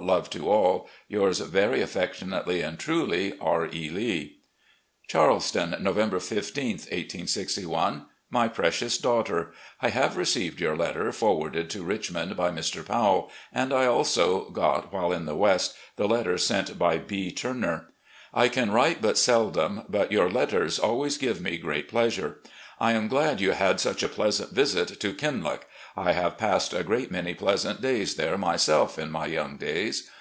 Love 0.00 0.30
to 0.30 0.48
all. 0.48 0.86
"Yours 1.08 1.40
very 1.40 1.82
affectionately 1.82 2.62
and 2.62 2.78
truly, 2.78 3.34
"R. 3.40 3.66
E. 3.66 3.90
Lee." 3.90 4.36
"Charleston, 5.08 5.74
November 5.80 6.20
15, 6.20 6.78
1861." 6.92 8.06
My 8.38 8.46
Precious 8.46 8.96
Daughter: 8.96 9.52
I 9.82 9.88
have 9.88 10.16
received 10.16 10.60
your 10.60 10.76
letter 10.76 11.10
forwarded 11.10 11.68
to 11.70 11.82
Richmond 11.82 12.36
by 12.36 12.50
Mr. 12.50 12.86
Powell, 12.86 13.32
and 13.52 13.72
I 13.72 13.86
also 13.86 14.50
got, 14.50 14.92
while 14.92 15.12
in 15.12 15.26
the 15.26 15.34
West, 15.36 15.74
the 15.96 16.06
letter 16.06 16.38
sent 16.38 16.78
by 16.78 16.98
B. 16.98 17.32
Turner. 17.32 17.88
I 18.32 18.48
can 18.48 18.70
write 18.70 19.02
but 19.02 19.18
seldom, 19.18 19.82
but 19.88 20.12
yo\u: 20.12 20.28
letters 20.32 20.78
always 20.78 21.18
give 21.18 21.40
me 21.40 21.56
great 21.58 21.88
pleasure. 21.88 22.38
I 22.80 22.92
am 22.92 23.08
glad 23.08 23.40
you 23.40 23.50
had 23.52 23.80
such 23.80 24.04
a 24.04 24.08
pleasant 24.08 24.52
visit 24.52 25.00
to 25.00 25.12
'Kinloch.' 25.12 25.66
I 25.96 26.12
have 26.12 26.38
passed 26.38 26.72
a 26.72 26.84
great 26.84 27.10
many 27.10 27.34
pleasant 27.34 27.80
days 27.80 28.14
there 28.14 28.38
myself 28.38 29.00
in 29.00 29.10
my 29.10 29.26
young 29.26 29.56
days. 29.56 30.08